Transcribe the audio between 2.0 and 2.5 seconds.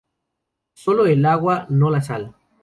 sal.